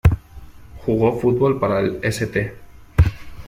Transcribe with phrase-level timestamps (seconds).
[0.83, 2.53] Jugó fútbol para el St.